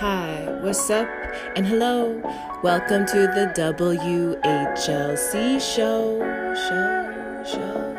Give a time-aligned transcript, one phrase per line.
[0.00, 1.08] Hi, what's up?
[1.56, 2.20] And hello.
[2.62, 4.38] Welcome to the WHLC
[5.60, 6.20] show.
[6.54, 7.94] Show, show,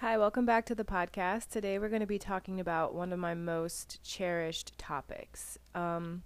[0.00, 1.48] Hi, welcome back to the podcast.
[1.48, 5.56] Today we're going to be talking about one of my most cherished topics.
[5.74, 6.24] Um,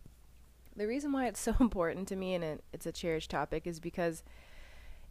[0.77, 3.81] the reason why it's so important to me and it, it's a cherished topic is
[3.81, 4.23] because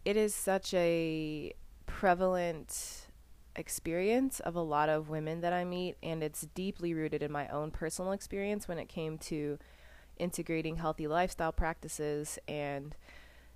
[0.05, 1.53] it is such a
[1.85, 3.07] prevalent
[3.55, 7.47] experience of a lot of women that I meet, and it's deeply rooted in my
[7.49, 9.59] own personal experience when it came to
[10.17, 12.95] integrating healthy lifestyle practices and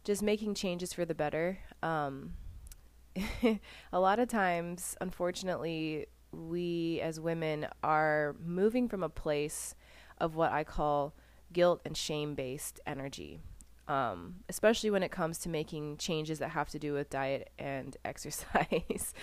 [0.03, 1.59] just making changes for the better.
[1.81, 2.33] Um,
[3.93, 9.75] a lot of times, unfortunately, we as women are moving from a place
[10.17, 11.13] of what I call
[11.53, 13.39] guilt and shame based energy,
[13.87, 17.95] um, especially when it comes to making changes that have to do with diet and
[18.05, 19.13] exercise.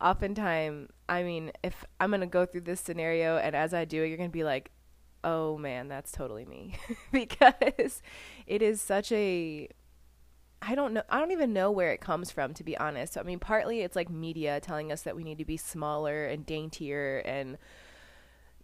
[0.00, 4.02] Oftentimes, I mean, if I'm going to go through this scenario and as I do
[4.02, 4.70] it, you're going to be like,
[5.22, 6.76] oh man, that's totally me.
[7.12, 8.02] because
[8.46, 9.68] it is such a
[10.66, 11.02] I don't know.
[11.10, 13.18] I don't even know where it comes from, to be honest.
[13.18, 16.46] I mean, partly it's like media telling us that we need to be smaller and
[16.46, 17.58] daintier and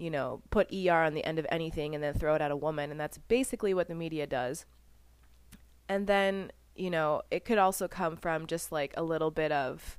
[0.01, 2.56] you know, put ER on the end of anything and then throw it at a
[2.56, 2.91] woman.
[2.91, 4.65] And that's basically what the media does.
[5.91, 9.98] And then, you know, it could also come from just like a little bit of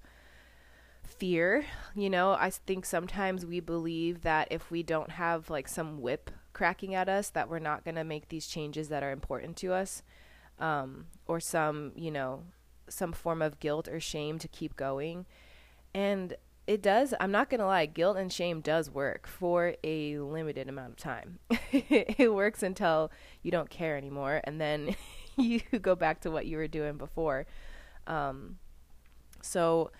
[1.03, 1.65] fear.
[1.93, 6.31] You know, I think sometimes we believe that if we don't have like some whip
[6.51, 9.71] cracking at us, that we're not going to make these changes that are important to
[9.71, 10.01] us.
[10.57, 12.43] Um, or some, you know,
[12.87, 15.27] some form of guilt or shame to keep going.
[15.93, 16.35] And
[16.67, 20.91] it does i'm not gonna lie guilt and shame does work for a limited amount
[20.91, 21.39] of time.
[21.71, 24.95] It works until you don't care anymore and then
[25.37, 27.45] you go back to what you were doing before.
[28.07, 28.57] Um,
[29.41, 29.91] so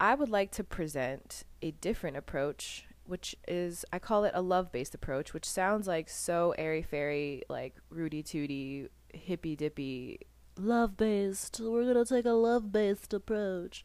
[0.00, 4.72] i would like to present a different approach which is i call it a love
[4.72, 10.18] based approach which sounds like so airy fairy like rudy tooty hippy dippy
[10.58, 13.84] love based we're gonna take a love based approach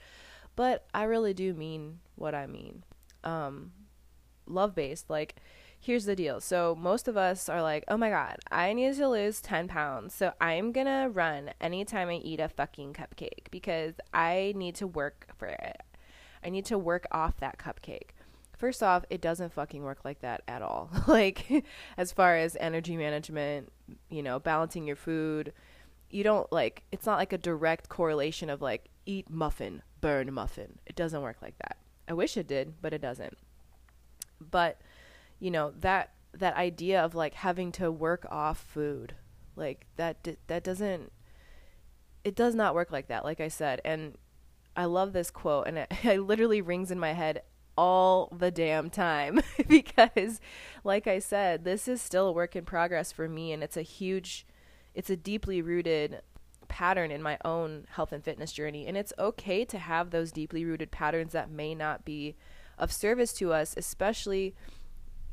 [0.56, 2.84] but I really do mean what I mean.
[3.24, 3.72] Um,
[4.46, 5.36] love based, like,
[5.80, 6.40] here's the deal.
[6.40, 10.14] So, most of us are like, oh my God, I need to lose 10 pounds.
[10.14, 15.28] So, I'm gonna run anytime I eat a fucking cupcake because I need to work
[15.38, 15.82] for it.
[16.44, 18.12] I need to work off that cupcake.
[18.58, 20.92] First off, it doesn't fucking work like that at all.
[21.08, 21.66] like,
[21.98, 23.72] as far as energy management,
[24.10, 25.54] you know, balancing your food,
[26.12, 30.80] you don't like, it's not like a direct correlation of like, eat muffin, burn muffin.
[30.86, 31.78] It doesn't work like that.
[32.08, 33.38] I wish it did, but it doesn't.
[34.40, 34.82] But
[35.40, 39.16] you know, that that idea of like having to work off food,
[39.56, 41.12] like that that doesn't
[42.24, 43.82] it does not work like that, like I said.
[43.84, 44.18] And
[44.76, 47.44] I love this quote and it, it literally rings in my head
[47.78, 50.40] all the damn time because
[50.84, 53.82] like I said, this is still a work in progress for me and it's a
[53.82, 54.46] huge
[54.94, 56.22] it's a deeply rooted
[56.72, 58.88] pattern in my own health and fitness journey.
[58.88, 62.36] And it's okay to have those deeply rooted patterns that may not be
[62.78, 64.56] of service to us, especially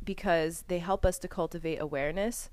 [0.03, 2.51] because they help us to cultivate awareness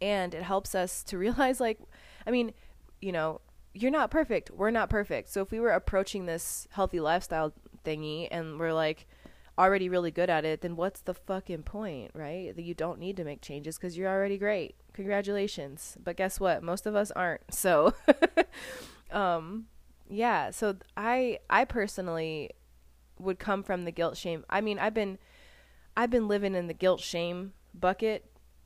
[0.00, 1.78] and it helps us to realize like
[2.26, 2.52] I mean,
[3.00, 3.40] you know,
[3.72, 4.50] you're not perfect.
[4.50, 5.30] We're not perfect.
[5.30, 7.54] So if we were approaching this healthy lifestyle
[7.84, 9.06] thingy and we're like
[9.60, 12.54] already really good at it, then what's the fucking point, right?
[12.56, 14.74] That you don't need to make changes because you're already great.
[14.94, 15.98] Congratulations.
[16.02, 16.62] But guess what?
[16.62, 17.42] Most of us aren't.
[17.52, 17.92] So,
[19.10, 19.66] um,
[20.08, 20.50] yeah.
[20.50, 22.52] So I, I personally
[23.18, 24.44] would come from the guilt shame.
[24.48, 25.18] I mean, I've been,
[25.94, 28.24] I've been living in the guilt shame bucket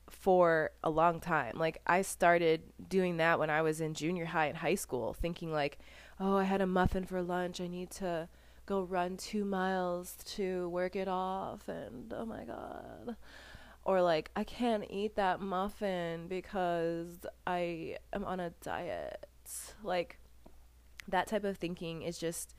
[0.09, 1.59] for a long time.
[1.59, 5.53] Like I started doing that when I was in junior high and high school, thinking
[5.53, 5.79] like,
[6.21, 7.61] oh, I had a muffin for lunch.
[7.61, 8.29] I need to
[8.67, 13.17] go run two miles to work it off and oh my god.
[13.85, 19.27] Or like i can't eat that muffin because i am on a diet.
[19.83, 20.19] Like
[21.09, 22.55] that type of thinking is just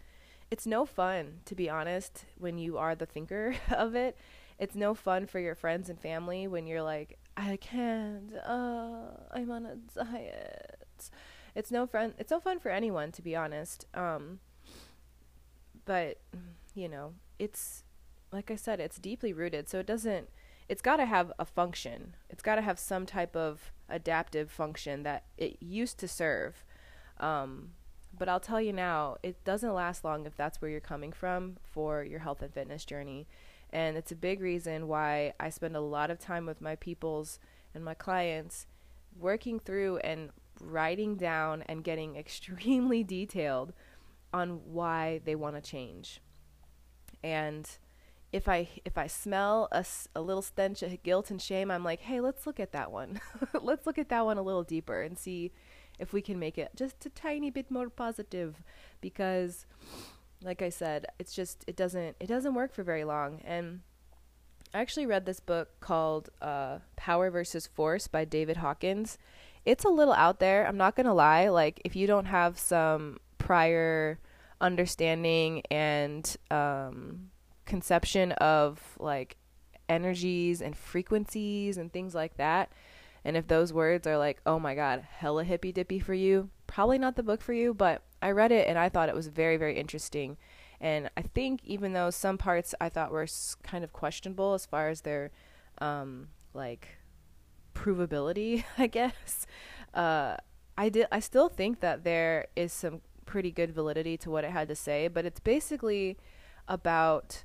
[0.51, 4.17] it's no fun to be honest when you are the thinker of it.
[4.57, 9.51] It's no fun for your friends and family when you're like i can't uh i'm
[9.51, 11.09] on a diet.
[11.55, 13.85] It's no fun it's no fun for anyone to be honest.
[13.93, 14.39] Um
[15.85, 16.17] but
[16.73, 17.83] you know, it's
[18.31, 19.69] like I said, it's deeply rooted.
[19.69, 20.29] So it doesn't
[20.67, 22.15] it's got to have a function.
[22.29, 26.63] It's got to have some type of adaptive function that it used to serve.
[27.19, 27.71] Um,
[28.17, 31.57] but I'll tell you now, it doesn't last long if that's where you're coming from
[31.63, 33.27] for your health and fitness journey.
[33.71, 37.39] And it's a big reason why I spend a lot of time with my peoples
[37.73, 38.67] and my clients
[39.19, 40.29] working through and
[40.61, 43.73] writing down and getting extremely detailed
[44.35, 46.19] on why they want to change.
[47.23, 47.67] And
[48.33, 52.01] if I if I smell a, a little stench of guilt and shame, I'm like,
[52.01, 53.21] hey, let's look at that one.
[53.61, 55.53] let's look at that one a little deeper and see
[55.97, 58.61] if we can make it just a tiny bit more positive
[58.99, 59.65] because
[60.43, 63.41] like I said, it's just it doesn't it doesn't work for very long.
[63.45, 63.79] And
[64.73, 69.17] I actually read this book called uh, Power versus Force by David Hawkins.
[69.63, 70.67] It's a little out there.
[70.67, 71.47] I'm not gonna lie.
[71.47, 74.19] Like if you don't have some prior
[74.59, 77.29] understanding and um,
[77.67, 79.37] conception of like
[79.87, 82.71] energies and frequencies and things like that.
[83.23, 86.97] And if those words are like, oh my God, hella hippy dippy for you, probably
[86.97, 89.57] not the book for you, but I read it and I thought it was very,
[89.57, 90.37] very interesting.
[90.81, 93.27] And I think even though some parts I thought were
[93.61, 95.29] kind of questionable as far as their
[95.77, 96.97] um, like
[97.75, 99.45] provability, I guess,
[99.93, 100.37] uh,
[100.77, 101.07] I did.
[101.11, 104.75] I still think that there is some pretty good validity to what it had to
[104.75, 106.17] say, but it's basically
[106.67, 107.43] about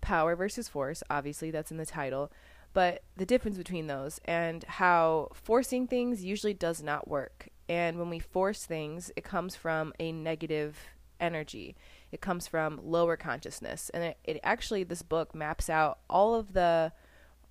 [0.00, 1.02] power versus force.
[1.10, 2.32] Obviously, that's in the title,
[2.72, 7.48] but the difference between those and how forcing things usually does not work.
[7.68, 10.78] And when we force things, it comes from a negative
[11.20, 11.76] energy.
[12.10, 16.52] It comes from lower consciousness, and it, it actually this book maps out all of
[16.52, 16.92] the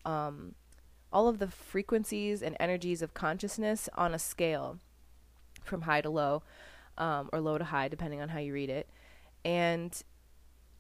[0.06, 0.56] um,
[1.12, 4.80] all of the frequencies and energies of consciousness on a scale
[5.64, 6.44] from high to low
[7.00, 8.90] um, or low to high depending on how you read it.
[9.44, 10.00] And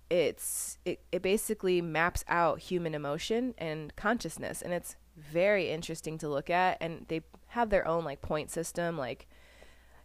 [0.09, 4.61] it's it, it basically maps out human emotion and consciousness.
[4.61, 6.77] And it's very interesting to look at.
[6.81, 8.97] And they have their own like point system.
[8.97, 9.27] Like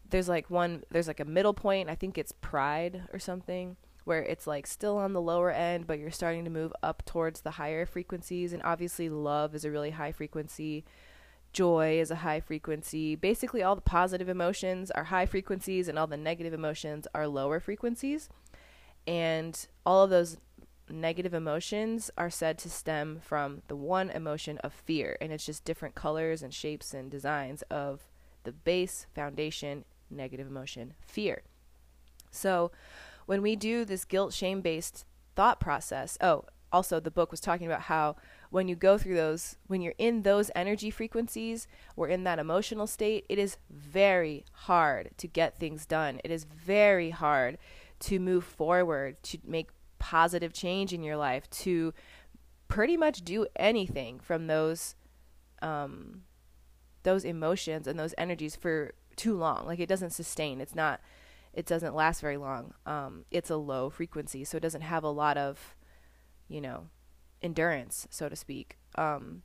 [0.09, 1.91] there's like one there's like a middle point.
[1.91, 5.99] I think it's pride or something where it's like still on the lower end but
[5.99, 8.53] you're starting to move up towards the higher frequencies.
[8.53, 10.85] And obviously love is a really high frequency
[11.55, 16.07] joy is a high frequency basically all the positive emotions are high frequencies and all
[16.07, 18.29] the negative emotions are lower frequencies
[19.07, 20.37] and all of those
[20.89, 25.17] negative emotions are said to stem from the one emotion of fear.
[25.21, 28.03] And it's just different colors and shapes and designs of
[28.45, 31.43] the base foundation negative emotion, fear.
[32.31, 32.71] So
[33.27, 35.05] when we do this guilt shame based
[35.35, 38.17] thought process, oh, also the book was talking about how
[38.51, 42.87] when you go through those, when you're in those energy frequencies or in that emotional
[42.87, 46.21] state, it is very hard to get things done.
[46.25, 47.59] It is very hard
[48.01, 51.95] to move forward, to make positive change in your life, to
[52.69, 54.95] pretty much do anything from those
[55.63, 56.23] um,
[57.03, 59.67] those emotions and those energies for too long.
[59.67, 60.61] Like it doesn't sustain.
[60.61, 61.01] It's not.
[61.53, 62.75] It doesn't last very long.
[62.85, 65.77] Um, it's a low frequency, so it doesn't have a lot of,
[66.49, 66.89] you know,
[67.43, 68.79] endurance, so to speak.
[68.97, 69.43] Um,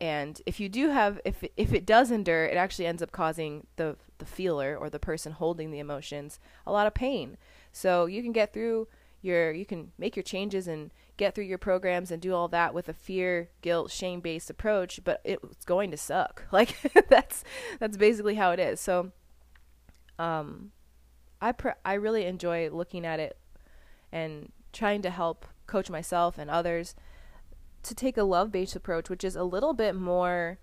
[0.00, 3.66] and if you do have, if if it does endure, it actually ends up causing
[3.76, 7.36] the the feeler or the person holding the emotions a lot of pain.
[7.72, 8.88] So you can get through
[9.22, 12.74] your you can make your changes and get through your programs and do all that
[12.74, 16.44] with a fear, guilt, shame-based approach, but it's going to suck.
[16.52, 16.76] Like
[17.08, 17.44] that's
[17.78, 18.80] that's basically how it is.
[18.80, 19.12] So
[20.18, 20.72] um
[21.40, 23.36] I pr- I really enjoy looking at it
[24.12, 26.94] and trying to help coach myself and others
[27.82, 30.58] to take a love-based approach, which is a little bit more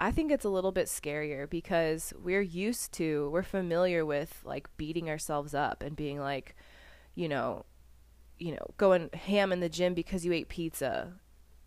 [0.00, 4.68] I think it's a little bit scarier because we're used to, we're familiar with like
[4.76, 6.54] beating ourselves up and being like,
[7.16, 7.64] you know,
[8.38, 11.14] you know, going ham in the gym because you ate pizza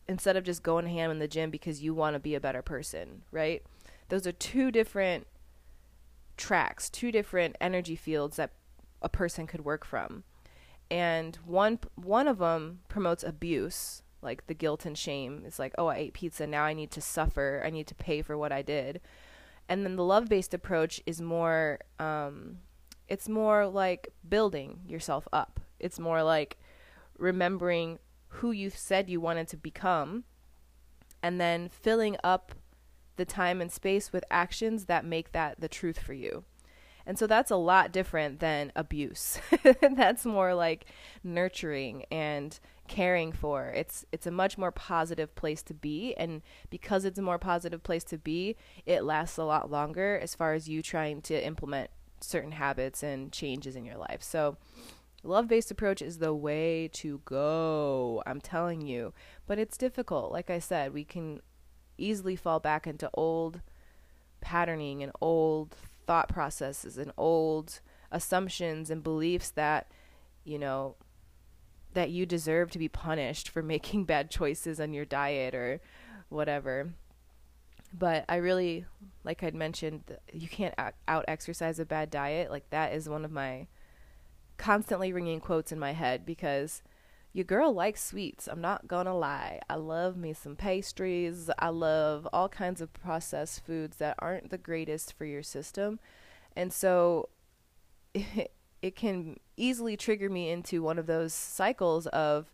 [0.07, 2.61] instead of just going ham in the gym because you want to be a better
[2.61, 3.63] person, right?
[4.07, 5.27] Those are two different
[6.37, 8.51] tracks, two different energy fields that
[9.01, 10.23] a person could work from.
[10.91, 15.43] And one one of them promotes abuse, like the guilt and shame.
[15.47, 16.45] It's like, oh, I ate pizza.
[16.45, 17.63] Now I need to suffer.
[17.65, 18.99] I need to pay for what I did.
[19.69, 22.57] And then the love based approach is more, um,
[23.07, 25.61] it's more like building yourself up.
[25.79, 26.57] It's more like
[27.17, 30.25] remembering who you said you wanted to become
[31.23, 32.53] and then filling up
[33.15, 36.43] the time and space with actions that make that the truth for you.
[37.05, 39.39] And so that's a lot different than abuse.
[39.95, 40.85] that's more like
[41.23, 43.69] nurturing and caring for.
[43.69, 47.83] It's it's a much more positive place to be and because it's a more positive
[47.83, 48.55] place to be,
[48.85, 51.89] it lasts a lot longer as far as you trying to implement
[52.19, 54.21] certain habits and changes in your life.
[54.21, 54.57] So
[55.23, 58.21] love-based approach is the way to go.
[58.25, 59.13] I'm telling you.
[59.47, 60.31] But it's difficult.
[60.31, 61.41] Like I said, we can
[61.97, 63.61] easily fall back into old
[64.41, 67.79] patterning and old thought processes and old
[68.11, 69.89] assumptions and beliefs that
[70.43, 70.95] you know
[71.93, 75.81] that you deserve to be punished for making bad choices on your diet or
[76.29, 76.93] whatever.
[77.93, 78.85] but I really,
[79.25, 82.49] like I'd mentioned, you can't out exercise a bad diet.
[82.49, 83.67] Like that is one of my
[84.57, 86.81] constantly ringing quotes in my head because
[87.33, 88.47] your girl likes sweets.
[88.47, 89.61] I'm not gonna lie.
[89.69, 91.49] I love me some pastries.
[91.57, 95.99] I love all kinds of processed foods that aren't the greatest for your system.
[96.55, 97.29] And so
[98.13, 102.51] it, it can easily trigger me into one of those cycles of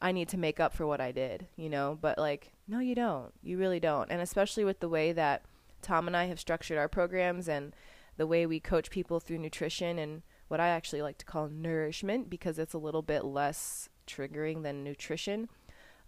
[0.00, 1.98] I need to make up for what I did, you know?
[2.00, 3.32] But like, no, you don't.
[3.42, 4.10] You really don't.
[4.10, 5.42] And especially with the way that
[5.82, 7.74] Tom and I have structured our programs and
[8.16, 12.30] the way we coach people through nutrition and what I actually like to call nourishment
[12.30, 15.48] because it's a little bit less triggering than nutrition.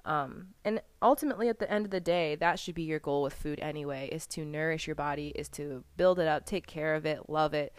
[0.05, 3.35] Um, and ultimately, at the end of the day, that should be your goal with
[3.35, 7.05] food anyway: is to nourish your body, is to build it up, take care of
[7.05, 7.75] it, love it.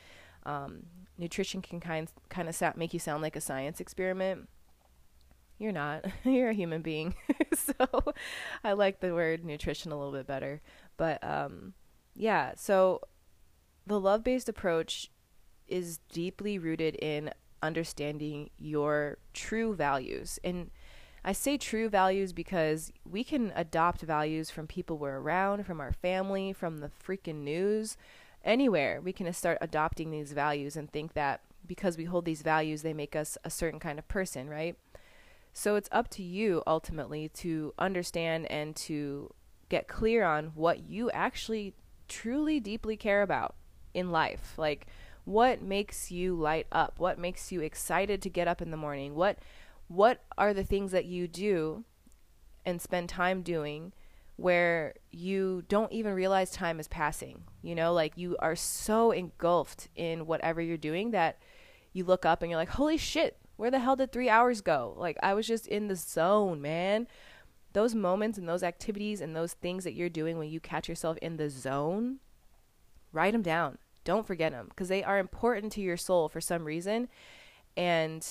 [0.46, 0.84] Um,
[1.18, 4.48] nutrition can kind kind of make you sound like a science experiment,
[5.62, 6.06] you're not.
[6.24, 7.14] You're a human being.
[7.56, 8.16] so
[8.64, 10.60] I like the word nutrition a little bit better.
[10.98, 11.74] But um,
[12.16, 13.02] yeah, so
[13.86, 15.12] the love based approach
[15.68, 17.30] is deeply rooted in
[17.62, 20.40] understanding your true values.
[20.44, 20.72] And
[21.24, 25.92] I say true values because we can adopt values from people we're around, from our
[25.92, 27.96] family, from the freaking news,
[28.44, 29.00] anywhere.
[29.02, 32.94] We can start adopting these values and think that because we hold these values, they
[32.94, 34.76] make us a certain kind of person, right?
[35.54, 39.32] So it's up to you ultimately to understand and to
[39.70, 41.74] get clear on what you actually
[42.08, 43.56] truly deeply care about
[43.94, 44.54] in life.
[44.58, 44.88] Like
[45.26, 46.96] what makes you light up?
[46.98, 49.16] What makes you excited to get up in the morning?
[49.16, 49.40] What
[49.88, 51.84] what are the things that you do
[52.66, 53.92] and spend time doing
[54.38, 57.44] where you don't even realize time is passing?
[57.62, 61.40] You know, like you are so engulfed in whatever you're doing that
[61.94, 64.96] you look up and you're like, "Holy shit, where the hell did three hours go?
[64.98, 67.08] Like, I was just in the zone, man.
[67.74, 71.16] Those moments and those activities and those things that you're doing when you catch yourself
[71.22, 72.22] in the zone,
[73.14, 73.78] write them down.
[74.04, 77.08] Don't forget them because they are important to your soul for some reason.
[77.78, 78.26] And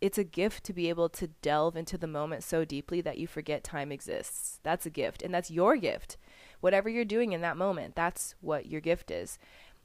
[0.00, 3.26] it's a gift to be able to delve into the moment so deeply that you
[3.26, 4.58] forget time exists.
[4.62, 5.22] That's a gift.
[5.22, 6.16] And that's your gift.
[6.60, 9.38] Whatever you're doing in that moment, that's what your gift is.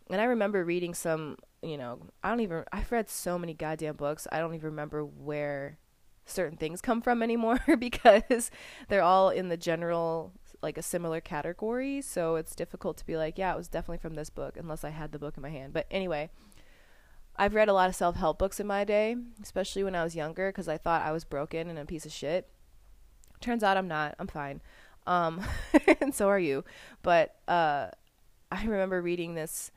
[0.10, 3.96] And I remember reading some you know, I don't even, I've read so many goddamn
[3.96, 5.78] books, I don't even remember where
[6.26, 8.52] certain things come from anymore because
[8.88, 12.02] they're all in the general, like a similar category.
[12.02, 14.90] So it's difficult to be like, yeah, it was definitely from this book unless I
[14.90, 15.74] had the book in my hand.
[15.74, 16.30] But anyway,
[17.36, 20.16] I've read a lot of self help books in my day, especially when I was
[20.16, 22.50] younger because I thought I was broken and a piece of shit.
[23.40, 24.16] Turns out I'm not.
[24.18, 24.62] I'm fine.
[25.06, 25.42] Um,
[26.02, 26.64] and so are you.
[27.04, 27.90] But uh,
[28.52, 29.72] I remember reading this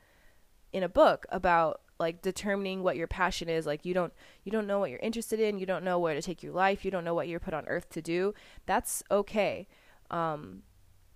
[0.73, 4.11] in a book about like determining what your passion is like you don't
[4.43, 6.83] you don't know what you're interested in you don't know where to take your life
[6.83, 8.33] you don't know what you're put on earth to do
[8.65, 9.67] that's okay
[10.09, 10.63] um,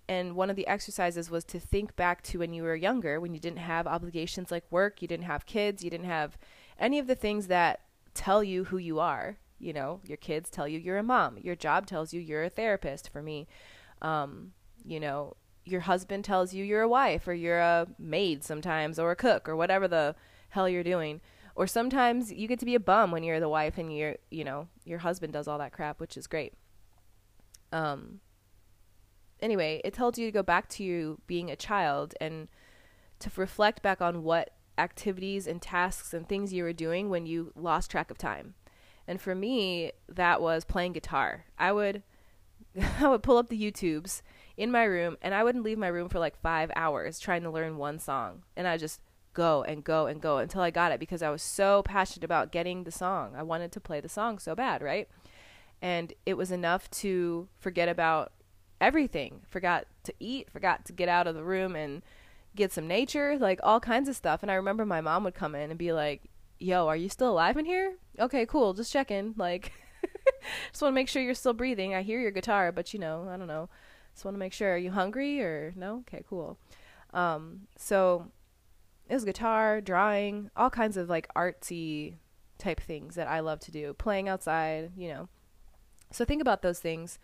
[0.08, 3.34] and one of the exercises was to think back to when you were younger when
[3.34, 6.38] you didn't have obligations like work you didn't have kids you didn't have
[6.80, 7.82] any of the things that
[8.14, 11.56] tell you who you are you know your kids tell you you're a mom your
[11.56, 13.48] job tells you you're a therapist for me
[14.02, 14.52] um,
[14.86, 15.36] you know
[15.66, 19.50] your husband tells you you're a wife or you're a maid sometimes or a cook
[19.50, 20.16] or whatever the
[20.50, 21.20] hell you're doing.
[21.56, 24.44] Or sometimes you get to be a bum when you're the wife and you're, you
[24.44, 26.54] know, your husband does all that crap, which is great.
[27.72, 28.20] Um
[29.42, 32.48] anyway, it tells you to go back to you being a child and
[33.20, 37.52] to reflect back on what activities and tasks and things you were doing when you
[37.56, 38.56] lost track of time.
[39.08, 41.46] And for me, that was playing guitar.
[41.58, 42.04] I would
[43.00, 44.22] I would pull up the YouTubes
[44.58, 47.50] in my room and I wouldn't leave my room for like 5 hours trying to
[47.50, 48.44] learn one song.
[48.56, 49.00] And I just
[49.34, 52.52] go and go and go until I got it because I was so passionate about
[52.52, 53.34] getting the song.
[53.36, 55.08] I wanted to play the song so bad, right?
[55.82, 58.32] And it was enough to forget about
[58.82, 59.42] everything.
[59.50, 62.02] Forgot to eat, forgot to get out of the room and
[62.56, 64.42] get some nature, like all kinds of stuff.
[64.42, 66.24] And I remember my mom would come in and be like,
[66.60, 67.96] "Yo, are you still alive in here?
[68.20, 68.74] Okay, cool.
[68.74, 69.34] Just checking.
[69.38, 69.72] Like
[70.72, 71.94] just want to make sure you're still breathing.
[71.94, 73.70] I hear your guitar, but you know, I don't know.
[74.14, 74.74] Just want to make sure.
[74.74, 76.00] Are you hungry or no?
[76.08, 76.58] Okay, cool.
[77.14, 78.32] Um, so
[79.10, 82.16] it was guitar, drawing, all kinds of like artsy
[82.58, 83.94] type things that I love to do.
[83.94, 85.30] Playing outside, you know.
[86.12, 87.20] So think about those things,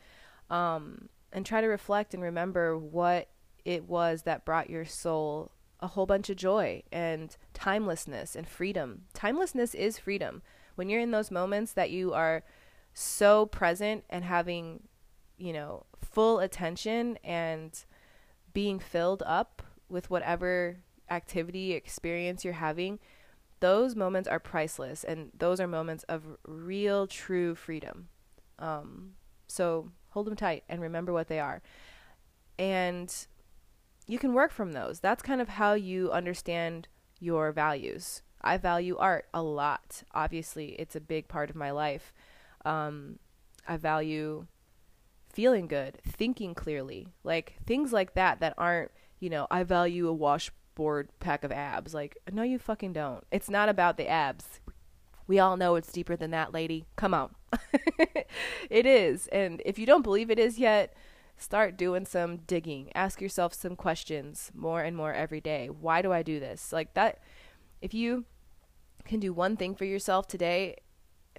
[0.49, 3.29] um, and try to reflect and remember what
[3.63, 9.03] it was that brought your soul a whole bunch of joy and timelessness and freedom.
[9.13, 10.41] Timelessness is freedom.
[10.75, 12.43] When you're in those moments that you are
[12.93, 14.83] so present and having,
[15.37, 17.83] you know, full attention and
[18.53, 20.77] being filled up with whatever
[21.09, 22.99] activity, experience you're having,
[23.59, 25.03] those moments are priceless.
[25.03, 28.07] And those are moments of real, true freedom.
[28.59, 29.13] Um,
[29.51, 31.61] so hold them tight and remember what they are.
[32.57, 33.13] And
[34.07, 34.99] you can work from those.
[34.99, 36.87] That's kind of how you understand
[37.19, 38.21] your values.
[38.41, 40.03] I value art a lot.
[40.13, 42.13] Obviously, it's a big part of my life.
[42.65, 43.19] Um,
[43.67, 44.47] I value
[45.31, 50.13] feeling good, thinking clearly, like things like that that aren't, you know, I value a
[50.13, 51.93] washboard pack of abs.
[51.93, 53.23] Like, no, you fucking don't.
[53.31, 54.59] It's not about the abs.
[55.27, 56.85] We all know it's deeper than that, lady.
[56.95, 57.35] Come on.
[58.69, 59.27] it is.
[59.27, 60.93] And if you don't believe it is yet,
[61.37, 62.91] start doing some digging.
[62.95, 65.69] Ask yourself some questions more and more every day.
[65.69, 66.71] Why do I do this?
[66.71, 67.19] Like that
[67.81, 68.25] if you
[69.05, 70.77] can do one thing for yourself today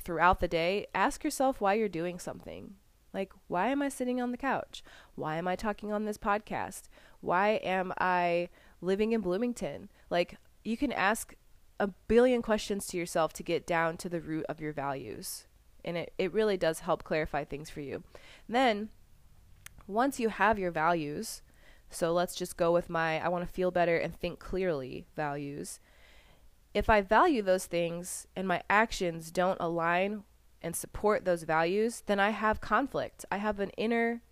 [0.01, 2.75] throughout the day, ask yourself why you're doing something.
[3.15, 4.83] Like, why am I sitting on the couch?
[5.15, 6.85] Why am I talking on this podcast?
[7.21, 8.49] Why am I
[8.81, 9.91] living in Bloomington?
[10.09, 11.35] Like, you can ask
[11.79, 15.47] a billion questions to yourself to get down to the root of your values.
[15.85, 18.03] And it, it really does help clarify things for you.
[18.49, 18.91] then,
[19.89, 21.43] once you have your values,
[21.91, 25.81] so let's just go with my I want to feel better and think clearly values.
[26.73, 30.23] If I value those things and my actions don't align
[30.63, 33.25] and support those values, then I have conflict.
[33.31, 34.23] I have an inner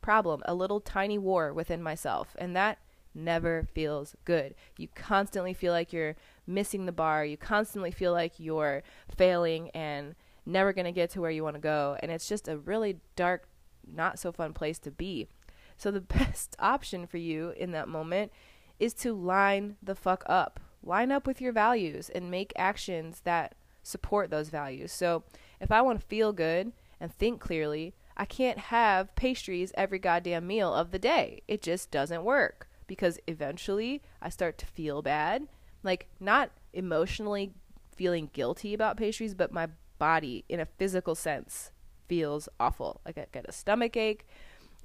[0.00, 2.34] problem, a little tiny war within myself.
[2.38, 2.78] And that
[3.14, 4.54] never feels good.
[4.78, 7.24] You constantly feel like you're missing the bar.
[7.24, 8.82] You constantly feel like you're
[9.14, 10.14] failing and
[10.46, 11.96] never going to get to where you want to go.
[12.00, 13.48] And it's just a really dark,
[13.86, 15.28] not so fun place to be.
[15.76, 18.32] So the best option for you in that moment
[18.78, 20.60] is to line the fuck up.
[20.82, 24.92] Line up with your values and make actions that support those values.
[24.92, 25.24] So
[25.60, 30.46] if I want to feel good and think clearly, I can't have pastries every goddamn
[30.46, 31.42] meal of the day.
[31.48, 35.48] It just doesn't work because eventually I start to feel bad.
[35.82, 37.52] Like, not emotionally
[37.96, 39.68] feeling guilty about pastries, but my
[40.00, 41.70] body, in a physical sense,
[42.08, 43.00] feels awful.
[43.06, 44.26] Like, I get a stomach ache.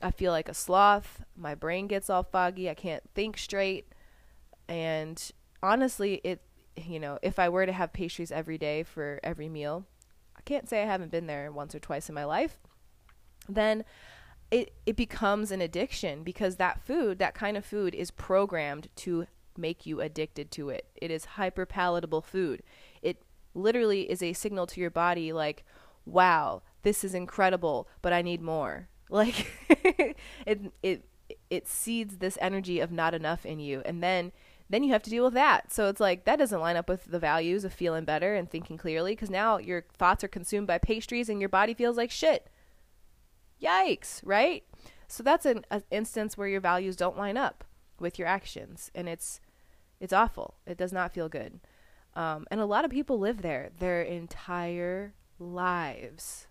[0.01, 1.23] I feel like a sloth.
[1.35, 2.69] My brain gets all foggy.
[2.69, 3.87] I can't think straight.
[4.67, 5.19] And
[5.63, 6.41] honestly, it,
[6.75, 9.85] you know, if I were to have pastries every day for every meal,
[10.37, 12.59] I can't say I haven't been there once or twice in my life,
[13.49, 13.83] then
[14.51, 19.25] it it becomes an addiction because that food, that kind of food is programmed to
[19.57, 20.87] make you addicted to it.
[20.95, 22.61] It is hyper palatable food.
[23.55, 25.63] It literally is a signal to your body like,
[26.05, 29.45] "Wow, this is incredible, but I need more." Like
[30.47, 31.05] it it
[31.49, 34.31] it seeds this energy of not enough in you and then
[34.69, 35.71] then you have to deal with that.
[35.71, 38.77] So it's like that doesn't line up with the values of feeling better and thinking
[38.77, 42.49] clearly because now your thoughts are consumed by pastries and your body feels like shit.
[43.61, 44.63] Yikes, right?
[45.07, 47.63] So that's an, an instance where your values don't line up
[47.99, 49.39] with your actions and it's
[49.99, 50.55] it's awful.
[50.65, 51.59] It does not feel good.
[52.15, 56.47] Um, and a lot of people live there their entire lives,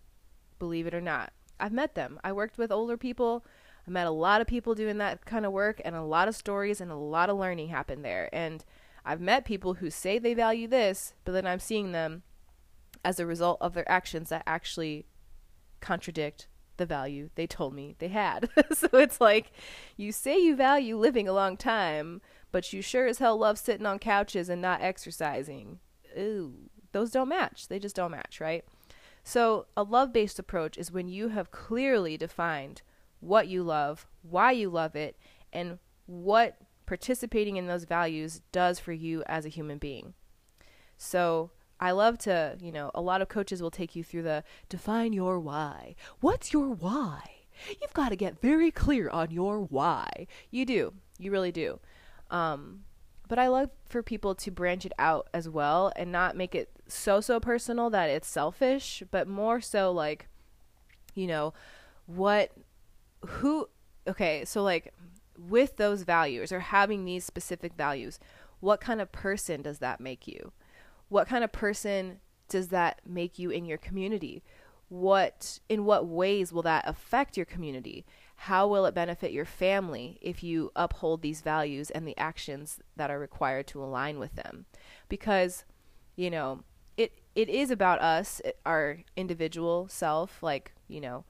[0.59, 1.33] believe it or not.
[1.59, 2.19] I've met them.
[2.23, 3.45] I worked with older people
[3.87, 6.37] I met a lot of people doing that kind of work, and a lot of
[6.37, 8.31] stories and a lot of learning happened there.
[8.33, 8.65] And
[9.05, 12.23] I've met people who say they value this, but then I'm seeing them
[13.05, 15.07] as a result of their actions that actually
[15.81, 16.49] contradict
[16.79, 18.49] the value they told me they had.
[18.73, 19.53] so it's like
[19.97, 22.23] you say you value living a long time,
[22.55, 25.81] but you sure as hell love sitting on couches and not exercising.
[26.17, 27.67] Ooh, those don't match.
[27.67, 28.65] They just don't match, right?
[29.25, 32.83] So, a love based approach is when you have clearly defined
[33.19, 35.19] what you love, why you love it,
[35.53, 40.15] and what participating in those values does for you as a human being.
[40.97, 44.45] So, I love to, you know, a lot of coaches will take you through the
[44.69, 45.97] define your why.
[46.21, 47.47] What's your why?
[47.83, 50.29] You've got to get very clear on your why.
[50.53, 50.93] You do.
[51.19, 51.81] You really do.
[52.31, 52.85] Um,
[53.29, 56.71] but I love for people to branch it out as well and not make it
[56.87, 60.29] so, so personal that it's selfish, but more so like,
[61.15, 61.55] you know,
[62.07, 62.53] what
[63.27, 63.67] who
[64.07, 64.93] okay so like
[65.39, 68.19] with those values or having these specific values
[68.65, 70.53] what kind of person does that make you?
[71.11, 74.43] What kind of person does that make you in your community?
[74.89, 80.19] What in what ways will that affect your community how will it benefit your family
[80.21, 84.67] if you uphold these values and the actions that are required to align with them
[85.09, 85.65] because
[86.17, 86.63] you know
[86.97, 91.25] it it is about us our individual self like you know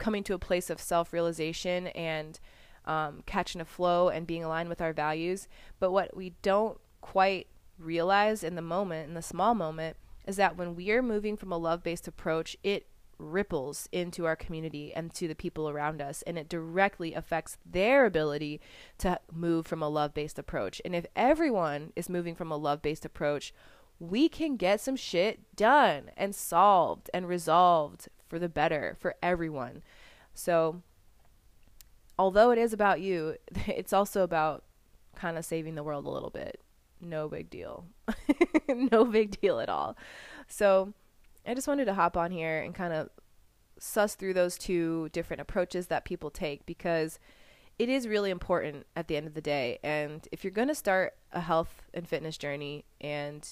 [0.00, 2.40] coming to a place of self realization and
[2.86, 5.46] um, catching a flow and being aligned with our values.
[5.78, 7.46] But what we don't quite
[7.78, 11.52] realize in the moment, in the small moment, is that when we are moving from
[11.52, 12.86] a love based approach, it
[13.20, 18.06] ripples into our community and to the people around us, and it directly affects their
[18.06, 18.60] ability
[18.98, 20.80] to move from a love based approach.
[20.84, 23.52] And if everyone is moving from a love based approach,
[23.98, 29.82] we can get some shit done and solved and resolved for the better for everyone.
[30.34, 30.82] So
[32.18, 34.64] although it is about you, it's also about
[35.14, 36.60] kind of saving the world a little bit.
[37.00, 37.86] No big deal.
[38.68, 39.96] no big deal at all.
[40.48, 40.92] So,
[41.46, 43.10] I just wanted to hop on here and kind of
[43.78, 47.18] suss through those two different approaches that people take because
[47.78, 49.78] it is really important at the end of the day.
[49.82, 53.48] And if you're going to start a health and fitness journey and,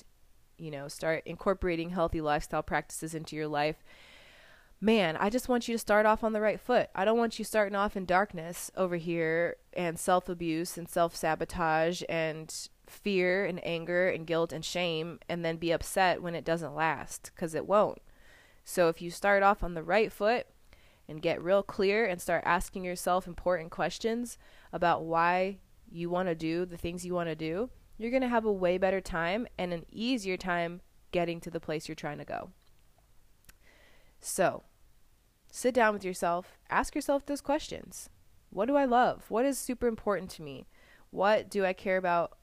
[0.58, 3.82] you know, start incorporating healthy lifestyle practices into your life,
[4.82, 6.90] man, I just want you to start off on the right foot.
[6.94, 11.16] I don't want you starting off in darkness over here and self abuse and self
[11.16, 12.54] sabotage and
[12.90, 17.30] fear and anger and guilt and shame and then be upset when it doesn't last
[17.34, 17.98] because it won't.
[18.64, 20.46] So if you start off on the right foot
[21.08, 24.38] and get real clear and start asking yourself important questions
[24.72, 25.58] about why
[25.90, 28.52] you want to do the things you want to do, you're going to have a
[28.52, 32.50] way better time and an easier time getting to the place you're trying to go.
[34.20, 34.64] So,
[35.50, 38.10] sit down with yourself, ask yourself those questions.
[38.50, 39.24] What do I love?
[39.28, 40.66] What is super important to me?
[41.10, 42.37] What do I care about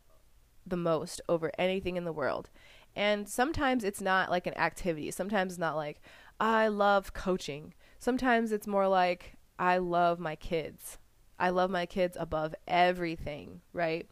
[0.66, 2.50] the most over anything in the world?
[2.96, 5.12] And sometimes it's not like an activity.
[5.12, 6.02] Sometimes it's not like,
[6.40, 7.74] I love coaching.
[8.00, 10.98] Sometimes it's more like, I love my kids.
[11.38, 14.08] I love my kids above everything, right?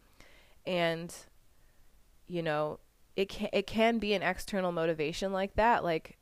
[0.65, 1.13] And,
[2.27, 2.79] you know,
[3.15, 6.17] it can, it can be an external motivation like that, like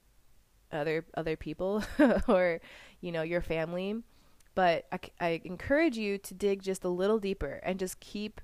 [0.72, 1.84] other other people
[2.28, 2.62] or,
[3.00, 4.04] you know, your family.
[4.54, 8.41] But I, I encourage you to dig just a little deeper and just keep.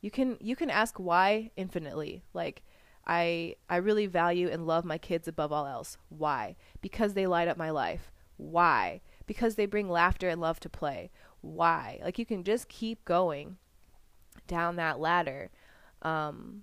[0.00, 2.62] You can you can ask why infinitely, like
[3.06, 5.96] I I really value and love my kids above all else.
[6.08, 6.56] Why?
[6.80, 8.10] Because they light up my life.
[8.36, 9.00] Why?
[9.26, 11.10] Because they bring laughter and love to play.
[11.40, 12.00] Why?
[12.02, 13.56] Like you can just keep going
[14.46, 15.50] down that ladder
[16.02, 16.62] um,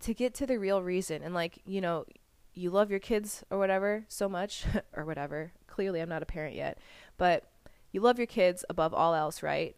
[0.00, 1.22] to get to the real reason.
[1.22, 2.04] And like you know,
[2.52, 4.64] you love your kids or whatever so much
[4.96, 5.52] or whatever.
[5.66, 6.78] Clearly, I'm not a parent yet,
[7.16, 7.44] but
[7.92, 9.76] you love your kids above all else, right?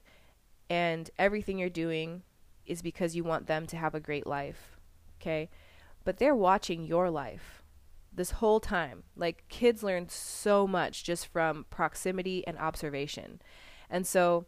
[0.68, 2.22] And everything you're doing
[2.66, 4.76] is because you want them to have a great life.
[5.20, 5.48] Okay?
[6.06, 7.62] but they're watching your life
[8.14, 9.02] this whole time.
[9.16, 13.42] Like kids learn so much just from proximity and observation.
[13.90, 14.46] And so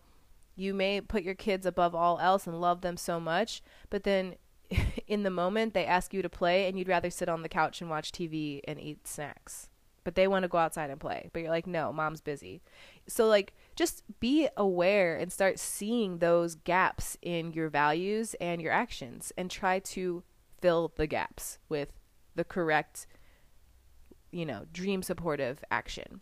[0.54, 4.37] you may put your kids above all else and love them so much, but then
[5.09, 7.81] in the moment they ask you to play and you'd rather sit on the couch
[7.81, 9.68] and watch TV and eat snacks.
[10.04, 11.28] But they want to go outside and play.
[11.33, 12.62] But you're like, "No, mom's busy."
[13.09, 18.73] So like just be aware and start seeing those gaps in your values and your
[18.73, 20.25] actions and try to
[20.61, 21.93] fill the gaps with
[22.35, 23.07] the correct
[24.33, 26.21] you know dream supportive action.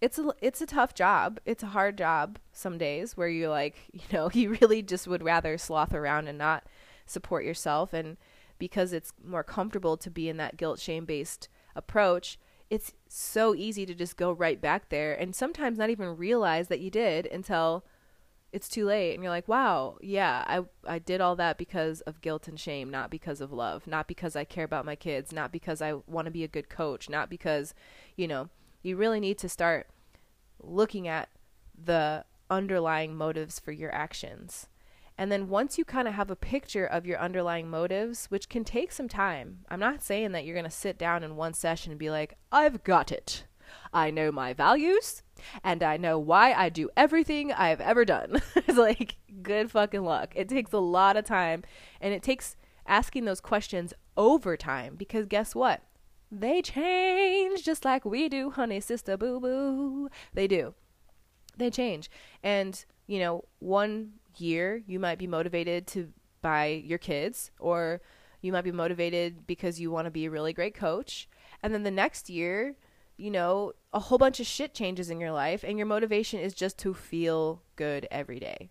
[0.00, 1.40] It's a it's a tough job.
[1.44, 5.24] It's a hard job some days where you're like you know you really just would
[5.24, 6.62] rather sloth around and not
[7.06, 7.92] support yourself.
[7.92, 8.16] And
[8.56, 12.38] because it's more comfortable to be in that guilt shame based approach
[12.70, 16.80] it's so easy to just go right back there and sometimes not even realize that
[16.80, 17.84] you did until
[18.52, 19.14] it's too late.
[19.14, 22.90] And you're like wow yeah i i did all that because of guilt and shame
[22.90, 26.26] not because of love not because i care about my kids not because i want
[26.26, 27.74] to be a good coach not because
[28.16, 28.48] you know
[28.82, 29.88] you really need to start
[30.62, 31.28] looking at
[31.82, 34.68] the underlying motives for your actions
[35.20, 38.64] and then once you kind of have a picture of your underlying motives, which can
[38.64, 41.92] take some time, I'm not saying that you're going to sit down in one session
[41.92, 43.44] and be like, I've got it.
[43.92, 45.22] I know my values
[45.62, 48.40] and I know why I do everything I've ever done.
[48.56, 50.32] it's like good fucking luck.
[50.34, 51.64] It takes a lot of time
[52.00, 52.56] and it takes
[52.86, 55.82] asking those questions over time because guess what?
[56.32, 60.08] They change just like we do, honey sister boo boo.
[60.32, 60.72] They do.
[61.58, 62.10] They change.
[62.42, 66.12] And, you know, one year you might be motivated to
[66.42, 68.00] by your kids or
[68.40, 71.28] you might be motivated because you want to be a really great coach.
[71.62, 72.76] And then the next year
[73.20, 76.54] you know, a whole bunch of shit changes in your life and your motivation is
[76.54, 78.70] just to feel good every day.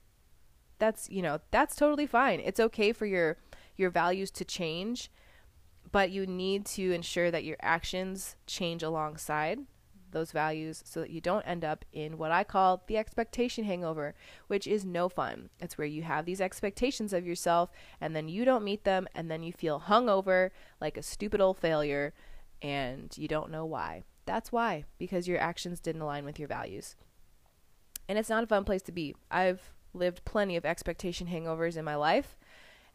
[0.80, 2.40] That's, you know, that's totally fine.
[2.40, 3.38] It's okay for your
[3.78, 5.12] your values to change,
[5.92, 9.60] but you need to ensure that your actions change alongside
[10.12, 14.16] those values so that you don't end up in what I call the expectation hangover,
[14.48, 15.50] which is no fun.
[15.60, 17.70] It's where you have these expectations of yourself
[18.02, 21.58] and then you don't meet them and then you feel hungover like a stupid old
[21.58, 22.14] failure
[22.62, 24.04] and you don't know why.
[24.26, 26.96] That's why, because your actions didn't align with your values.
[28.08, 29.16] And it's not a fun place to be.
[29.32, 32.38] I've lived plenty of expectation hangovers in my life.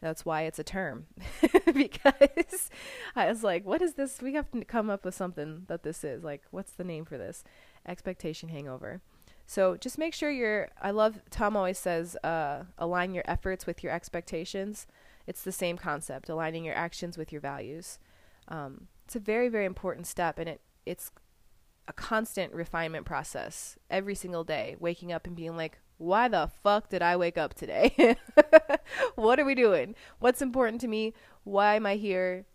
[0.01, 1.07] That's why it's a term.
[1.73, 2.69] because
[3.15, 4.21] I was like, what is this?
[4.21, 6.23] We have to come up with something that this is.
[6.23, 7.43] Like, what's the name for this?
[7.87, 9.01] Expectation hangover.
[9.47, 10.69] So just make sure you're.
[10.81, 14.87] I love, Tom always says, uh, align your efforts with your expectations.
[15.27, 17.99] It's the same concept, aligning your actions with your values.
[18.47, 21.11] Um, it's a very, very important step, and it it's
[21.87, 26.89] a constant refinement process every single day, waking up and being like, why the fuck
[26.89, 28.17] did I wake up today?
[29.15, 29.95] what are we doing?
[30.19, 31.13] What's important to me?
[31.43, 32.45] Why am I here?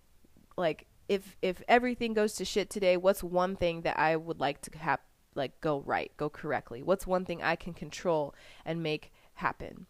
[0.57, 4.61] Like if if everything goes to shit today, what's one thing that I would like
[4.63, 5.01] to have
[5.35, 6.83] like go right, go correctly?
[6.83, 9.87] What's one thing I can control and make happen?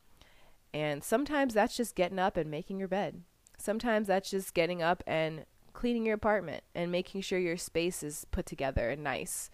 [0.72, 3.22] And sometimes that's just getting up and making your bed.
[3.58, 8.26] Sometimes that's just getting up and cleaning your apartment and making sure your space is
[8.30, 9.50] put together and nice.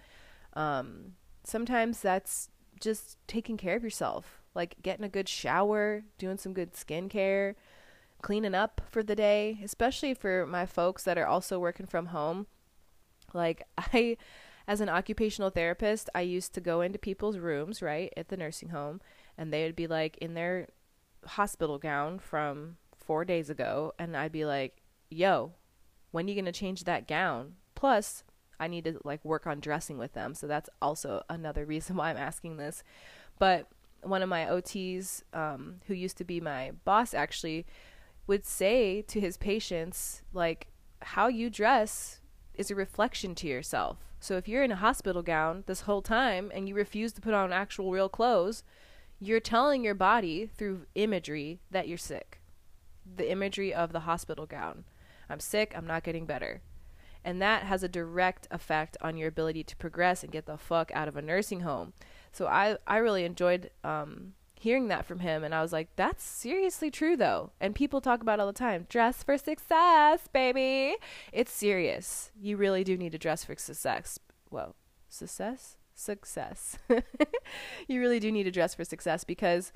[0.53, 6.53] Um, sometimes that's just taking care of yourself, like getting a good shower, doing some
[6.53, 7.55] good skincare,
[8.23, 12.47] cleaning up for the day, especially for my folks that are also working from home.
[13.33, 14.17] Like, I,
[14.67, 18.71] as an occupational therapist, I used to go into people's rooms, right, at the nursing
[18.71, 19.01] home,
[19.39, 20.69] and they would be like in their
[21.25, 25.53] hospital gown from four days ago, and I'd be like, yo,
[26.11, 27.55] when are you going to change that gown?
[27.75, 28.25] Plus,
[28.59, 30.35] I need to like work on dressing with them.
[30.35, 32.83] So that's also another reason why I'm asking this.
[33.39, 33.69] But
[34.03, 37.67] one of my OTs, um, who used to be my boss, actually
[38.27, 40.69] would say to his patients, like,
[41.03, 42.21] how you dress
[42.55, 43.99] is a reflection to yourself.
[44.19, 47.35] So if you're in a hospital gown this whole time and you refuse to put
[47.35, 48.65] on actual real clothes,
[49.21, 52.41] you're telling your body through imagery that you're sick.
[53.05, 54.85] The imagery of the hospital gown.
[55.29, 56.63] I'm sick, I'm not getting better.
[57.27, 60.93] And that has a direct effect on your ability to progress and get the fuck
[60.95, 61.93] out of a nursing home.
[62.31, 65.43] So I, I really enjoyed um, hearing that from him.
[65.43, 67.51] And I was like, that's seriously true, though.
[67.61, 70.95] And people talk about all the time dress for success, baby.
[71.33, 72.31] It's serious.
[72.41, 74.21] You really do need to dress for success.
[74.49, 74.77] Well,
[75.09, 75.79] success?
[75.97, 76.79] Success.
[77.89, 79.73] you really do need to dress for success because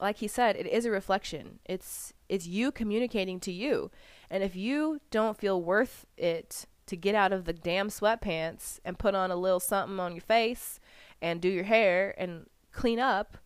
[0.00, 1.58] like he said, it is a reflection.
[1.64, 3.90] It's it's you communicating to you.
[4.30, 8.98] And if you don't feel worth it to get out of the damn sweatpants and
[8.98, 10.80] put on a little something on your face
[11.20, 13.38] and do your hair and clean up,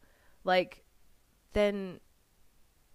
[0.45, 0.85] like
[1.53, 2.01] then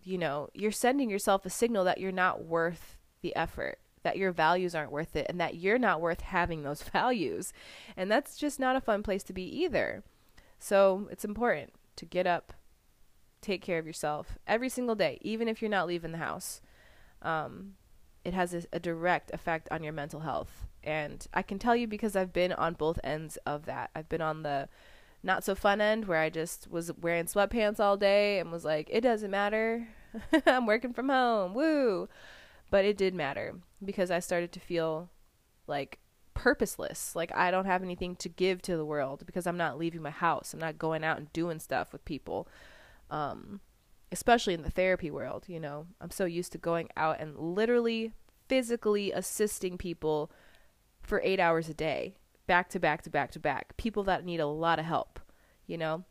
[0.07, 4.31] you know, you're sending yourself a signal that you're not worth the effort, that your
[4.31, 7.51] values aren't worth it, and that you're not worth having those values.
[7.97, 10.05] And that's just not a fun place to be either.
[10.59, 12.53] So it's important to get up,
[13.41, 16.61] take care of yourself every single day, even if you're not leaving the house.
[17.21, 17.73] Um,
[18.23, 20.67] it has a, a direct effect on your mental health.
[20.83, 23.89] And I can tell you because I've been on both ends of that.
[23.95, 24.69] I've been on the
[25.23, 28.87] not so fun end where I just was wearing sweatpants all day and was like,
[28.91, 29.87] it doesn't matter.
[30.45, 31.53] I'm working from home.
[31.53, 32.07] Woo.
[32.69, 35.09] But it did matter because I started to feel
[35.67, 35.99] like
[36.33, 37.15] purposeless.
[37.15, 40.11] Like I don't have anything to give to the world because I'm not leaving my
[40.11, 40.53] house.
[40.53, 42.47] I'm not going out and doing stuff with people
[43.09, 43.61] um,
[44.11, 45.45] especially in the therapy world.
[45.47, 48.13] You know, I'm so used to going out and literally
[48.47, 50.31] physically assisting people
[51.01, 52.15] for eight hours a day,
[52.47, 53.75] back to back to back to back.
[53.77, 55.19] People that need a lot of help,
[55.65, 56.03] you know?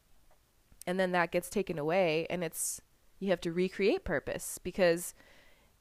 [0.87, 2.81] And then that gets taken away, and it's,
[3.19, 5.15] you have to recreate purpose because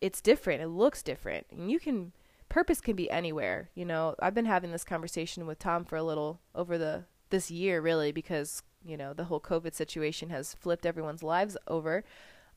[0.01, 0.61] it's different.
[0.61, 1.45] It looks different.
[1.51, 2.11] And you can,
[2.49, 3.69] purpose can be anywhere.
[3.75, 7.51] You know, I've been having this conversation with Tom for a little over the, this
[7.51, 12.03] year really because you know, the whole COVID situation has flipped everyone's lives over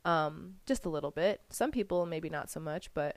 [0.05, 1.41] um, just a little bit.
[1.51, 3.17] Some people, maybe not so much, but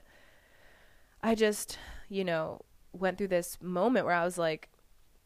[1.22, 4.68] I just, you know, went through this moment where I was like,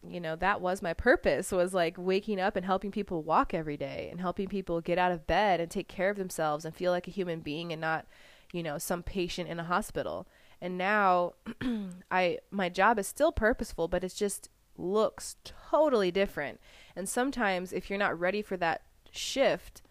[0.09, 3.77] you know, that was my purpose was like waking up and helping people walk every
[3.77, 6.93] day and helping people get out of bed and take care of themselves and feel
[6.93, 8.07] like a human being and not,
[8.53, 10.29] you know, some patient in a hospital.
[10.61, 11.33] And now
[12.11, 16.61] I my job is still purposeful, but it's just looks totally different.
[16.95, 19.83] And sometimes, if you're not ready for that shift,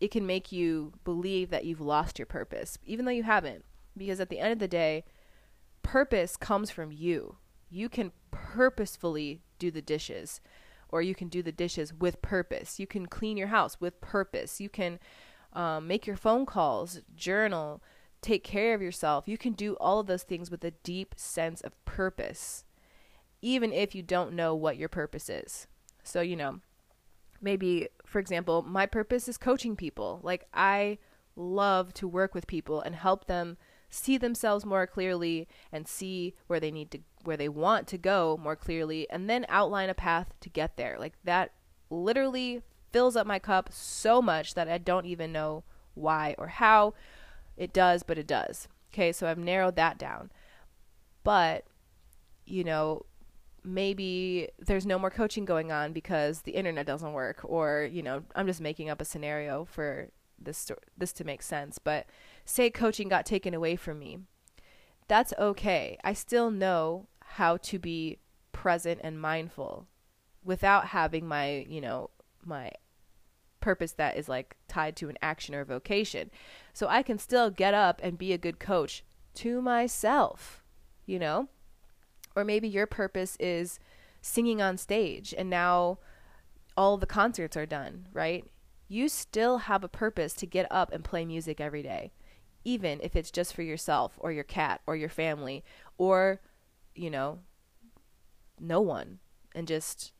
[0.00, 3.64] it can make you believe that you've lost your purpose, even though you haven't.
[3.96, 5.04] Because at the end of the day,
[5.82, 7.36] purpose comes from you.
[7.70, 10.40] You can purposefully do the dishes,
[10.88, 12.78] or you can do the dishes with purpose.
[12.78, 14.60] You can clean your house with purpose.
[14.60, 14.98] You can
[15.52, 17.82] um, make your phone calls, journal,
[18.20, 19.26] take care of yourself.
[19.26, 22.64] You can do all of those things with a deep sense of purpose
[23.42, 25.66] even if you don't know what your purpose is.
[26.02, 26.60] So, you know,
[27.40, 30.20] maybe, for example, my purpose is coaching people.
[30.22, 30.98] Like, I
[31.36, 33.56] love to work with people and help them
[33.88, 38.38] see themselves more clearly and see where they need to where they want to go
[38.42, 41.52] more clearly and then outline a path to get there like that
[41.90, 46.94] literally fills up my cup so much that I don't even know why or how
[47.56, 50.30] it does but it does okay so I've narrowed that down
[51.22, 51.64] but
[52.44, 53.06] you know
[53.66, 58.22] maybe there's no more coaching going on because the internet doesn't work or you know
[58.34, 62.06] i'm just making up a scenario for this this to make sense but
[62.44, 64.18] say coaching got taken away from me
[65.08, 68.18] that's okay i still know how to be
[68.52, 69.86] present and mindful
[70.44, 72.08] without having my you know
[72.44, 72.70] my
[73.66, 76.30] purpose that is like tied to an action or vocation.
[76.72, 79.02] So I can still get up and be a good coach
[79.34, 80.62] to myself,
[81.04, 81.48] you know?
[82.36, 83.80] Or maybe your purpose is
[84.20, 85.98] singing on stage and now
[86.76, 88.44] all the concerts are done, right?
[88.88, 92.12] You still have a purpose to get up and play music every day,
[92.64, 95.64] even if it's just for yourself or your cat or your family
[95.98, 96.40] or,
[96.94, 97.40] you know,
[98.60, 99.18] no one
[99.54, 100.12] and just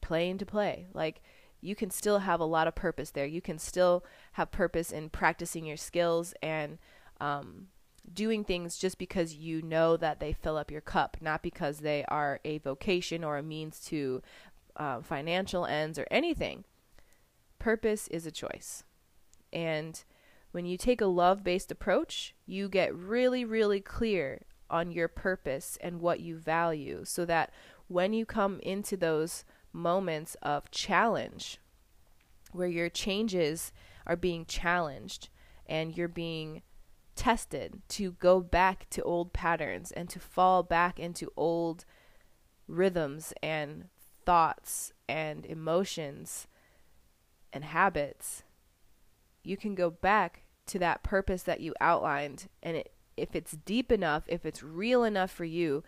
[0.00, 0.86] playing to play.
[0.94, 1.22] Like,
[1.60, 3.26] you can still have a lot of purpose there.
[3.26, 6.78] You can still have purpose in practicing your skills and
[7.20, 7.68] um,
[8.12, 12.04] doing things just because you know that they fill up your cup, not because they
[12.08, 14.22] are a vocation or a means to
[14.76, 16.64] uh, financial ends or anything.
[17.58, 18.84] Purpose is a choice.
[19.52, 20.02] And
[20.50, 25.78] when you take a love based approach, you get really, really clear on your purpose
[25.80, 27.52] and what you value so that
[27.88, 31.58] when you come into those moments of challenge
[32.52, 33.72] where your changes
[34.06, 35.28] are being challenged
[35.66, 36.62] and you're being
[37.14, 41.84] tested to go back to old patterns and to fall back into old
[42.66, 43.88] rhythms and
[44.24, 46.46] thoughts and emotions
[47.52, 48.44] and habits
[49.44, 52.48] you can go back to that purpose that you outlined.
[52.62, 55.82] And it, if it's deep enough if it's real enough for you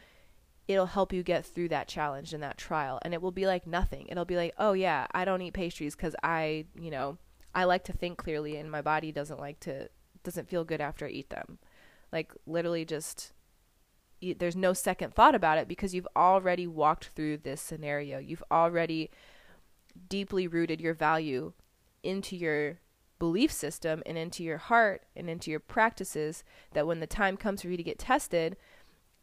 [0.66, 2.98] it'll help you get through that challenge and that trial.
[3.02, 4.06] And it will be like nothing.
[4.08, 7.16] It'll be like oh yeah i don't eat pastries because i you know
[7.54, 9.88] i like to think clearly and my body doesn't like to
[10.24, 11.58] doesn't feel good after i eat them.
[12.12, 13.32] Like literally just
[14.38, 18.18] there's no second thought about it because you've already walked through this scenario.
[18.18, 19.10] You've already
[20.08, 21.52] deeply rooted your value
[22.02, 22.78] into your
[23.18, 27.62] belief system and into your heart and into your practices that when the time comes
[27.62, 28.56] for you to get tested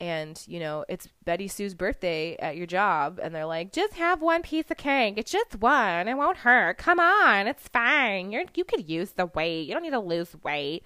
[0.01, 4.19] and you know it's Betty Sue's birthday at your job and they're like just have
[4.19, 5.13] one piece of cake.
[5.15, 6.07] It's just one.
[6.07, 6.79] It won't hurt.
[6.79, 7.45] Come on.
[7.45, 8.31] It's fine.
[8.31, 9.67] You're you could use the weight.
[9.67, 10.83] You don't need to lose weight.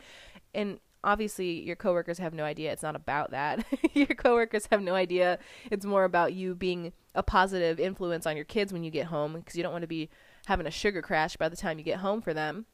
[0.53, 3.65] And obviously your coworkers have no idea it's not about that.
[3.93, 5.39] Your coworkers have no idea
[5.71, 9.33] it's more about you being a positive influence on your kids when you get home
[9.33, 10.09] because you don't want to be
[10.47, 12.65] having a sugar crash by the time you get home for them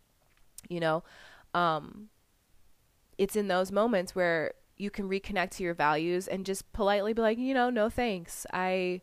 [0.70, 1.04] you know?
[1.54, 2.08] Um
[3.18, 7.22] it's in those moments where you can reconnect to your values and just politely be
[7.22, 8.46] like, you know, no thanks.
[8.52, 9.02] I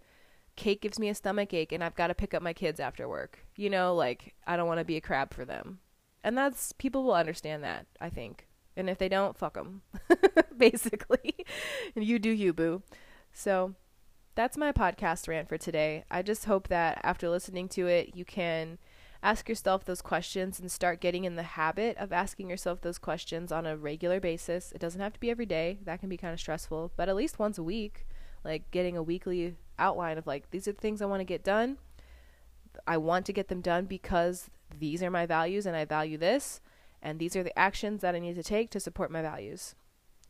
[0.57, 3.09] cake gives me a stomach ache and I've got to pick up my kids after
[3.09, 3.47] work.
[3.55, 5.79] You know, like I don't want to be a crab for them.
[6.25, 8.49] And that's people will understand that, I think.
[8.77, 9.83] And if they don't, fuck them.
[10.57, 11.35] Basically.
[11.95, 12.83] you do you, boo.
[13.33, 13.75] So,
[14.35, 16.05] that's my podcast rant for today.
[16.11, 18.79] I just hope that after listening to it, you can
[19.23, 23.51] ask yourself those questions and start getting in the habit of asking yourself those questions
[23.51, 24.73] on a regular basis.
[24.73, 27.17] It doesn't have to be every day, that can be kind of stressful, but at
[27.17, 28.07] least once a week,
[28.45, 31.43] like getting a weekly outline of like, these are the things I want to get
[31.43, 31.79] done.
[32.87, 36.61] I want to get them done because these are my values and I value this,
[37.03, 39.75] and these are the actions that I need to take to support my values.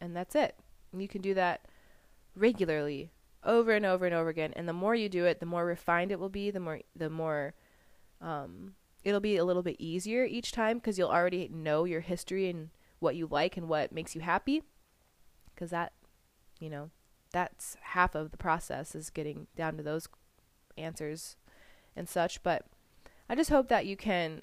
[0.01, 0.55] And that's it.
[0.97, 1.67] You can do that
[2.35, 3.11] regularly
[3.45, 6.13] over and over and over again and the more you do it the more refined
[6.13, 7.55] it will be the more the more
[8.21, 12.49] um, it'll be a little bit easier each time because you'll already know your history
[12.49, 14.63] and what you like and what makes you happy.
[15.55, 15.93] Because that,
[16.61, 16.91] you know,
[17.33, 20.09] that's half of the process is getting down to those
[20.77, 21.37] answers
[21.97, 22.43] and such.
[22.43, 22.67] But
[23.29, 24.43] I just hope that you can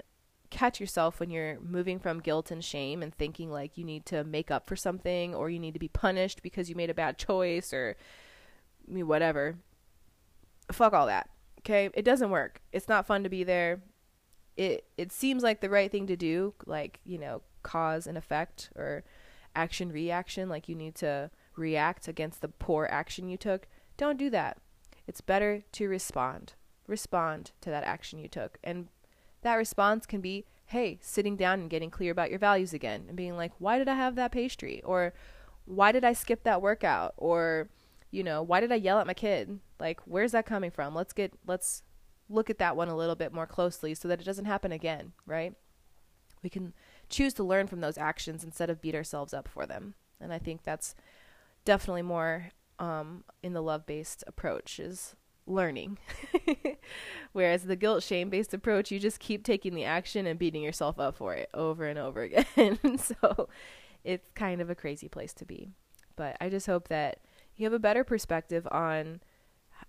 [0.50, 4.24] catch yourself when you're moving from guilt and shame and thinking like you need to
[4.24, 7.18] make up for something or you need to be punished because you made a bad
[7.18, 7.96] choice or
[8.86, 9.56] whatever.
[10.70, 11.28] Fuck all that.
[11.66, 11.90] Okay?
[11.94, 12.60] It doesn't work.
[12.72, 13.82] It's not fun to be there.
[14.56, 18.70] It it seems like the right thing to do, like, you know, cause and effect
[18.76, 19.02] or
[19.56, 23.66] action reaction, like you need to react against the poor action you took.
[23.96, 24.58] Don't do that.
[25.08, 26.54] It's better to respond.
[26.86, 28.58] Respond to that action you took.
[28.62, 28.88] And
[29.42, 33.16] that response can be, hey, sitting down and getting clear about your values again and
[33.16, 34.82] being like, why did I have that pastry?
[34.84, 35.14] Or
[35.64, 37.14] why did I skip that workout?
[37.16, 37.68] Or
[38.16, 39.60] you know, why did I yell at my kid?
[39.78, 40.94] Like, where's that coming from?
[40.94, 41.82] Let's get, let's
[42.30, 45.12] look at that one a little bit more closely so that it doesn't happen again,
[45.26, 45.52] right?
[46.42, 46.72] We can
[47.10, 49.94] choose to learn from those actions instead of beat ourselves up for them.
[50.18, 50.94] And I think that's
[51.66, 55.14] definitely more um, in the love based approach is
[55.46, 55.98] learning.
[57.32, 60.98] Whereas the guilt shame based approach, you just keep taking the action and beating yourself
[60.98, 62.22] up for it over and over
[62.56, 62.98] again.
[62.98, 63.50] so
[64.04, 65.68] it's kind of a crazy place to be.
[66.16, 67.18] But I just hope that
[67.56, 69.20] you have a better perspective on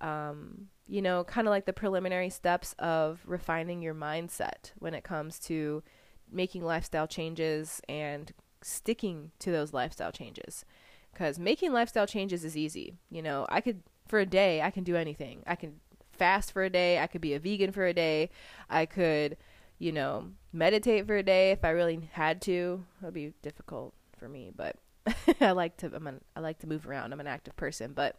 [0.02, 5.04] um, you know, kind of like the preliminary steps of refining your mindset when it
[5.04, 5.84] comes to
[6.32, 10.66] making lifestyle changes and sticking to those lifestyle changes.
[11.12, 12.98] Because making lifestyle changes is easy.
[13.10, 15.44] You know, I could, for a day, I can do anything.
[15.48, 15.80] I can
[16.12, 17.00] fast for a day.
[17.00, 18.30] I could be a vegan for a day.
[18.70, 19.38] I could,
[19.80, 22.84] you know, meditate for a day if I really had to.
[23.02, 24.76] It would be difficult for me, but
[25.42, 27.14] I like to I'm an, I like to move around.
[27.14, 28.18] I'm an active person, but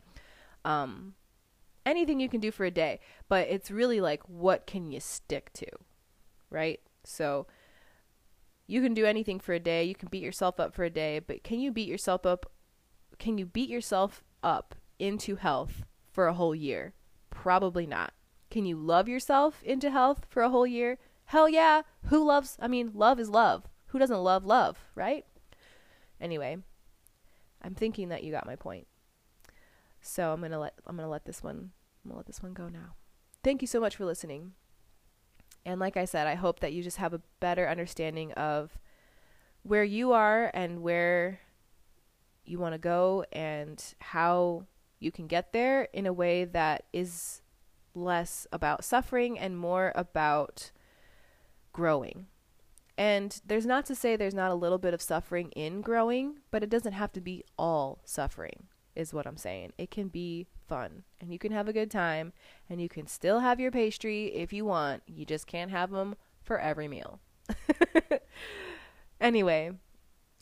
[0.65, 1.15] um
[1.87, 5.53] anything you can do for a day, but it's really like what can you stick
[5.55, 5.67] to?
[6.51, 6.81] Right?
[7.05, 7.47] So
[8.67, 11.21] you can do anything for a day, you can beat yourself up for a day,
[11.21, 12.51] but can you beat yourself up
[13.19, 16.95] can you beat yourself up into health for a whole year?
[17.31, 18.13] Probably not.
[18.51, 20.99] Can you love yourself into health for a whole year?
[21.27, 21.83] Hell yeah.
[22.05, 23.69] Who loves, I mean, love is love.
[23.89, 25.25] Who doesn't love love, right?
[26.21, 26.59] Anyway,
[27.63, 28.87] I'm thinking that you got my point.
[30.01, 31.71] So I'm to let I'm to let this one
[32.05, 32.95] I'm to let this one go now.
[33.43, 34.53] Thank you so much for listening.
[35.65, 38.79] And like I said, I hope that you just have a better understanding of
[39.63, 41.41] where you are and where
[42.45, 44.67] you want to go and how
[44.99, 47.43] you can get there in a way that is
[47.95, 50.71] less about suffering and more about
[51.73, 52.27] growing.
[52.99, 56.65] And there's not to say there's not a little bit of suffering in growing, but
[56.65, 58.65] it doesn't have to be all suffering,
[58.97, 59.73] is what I'm saying.
[59.79, 62.33] It can be fun and you can have a good time
[62.69, 65.05] and you can still have your pastry if you want.
[65.07, 67.21] You just can't have them for every meal.
[69.21, 69.71] anyway,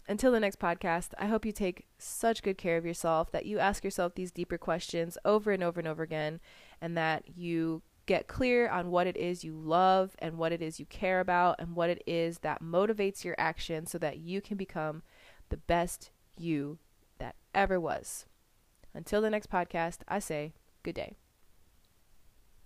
[0.08, 3.58] until the next podcast, I hope you take such good care of yourself that you
[3.58, 6.40] ask yourself these deeper questions over and over and over again,
[6.80, 10.78] and that you get clear on what it is you love and what it is
[10.78, 14.56] you care about and what it is that motivates your action so that you can
[14.56, 15.02] become
[15.48, 16.78] the best you
[17.18, 18.26] that ever was.
[18.94, 21.16] Until the next podcast, I say good day.